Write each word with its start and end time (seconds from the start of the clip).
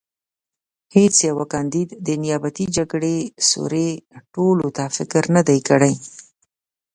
هېڅ 0.95 1.15
یوه 1.29 1.45
کاندید 1.53 1.89
د 2.05 2.07
نیابتي 2.23 2.65
جګړې 2.77 3.17
سوړې 3.49 3.89
تړلو 4.33 4.67
ته 4.77 4.83
فکر 4.95 5.23
نه 5.35 5.41
دی 5.47 5.59
کړی. 5.69 5.93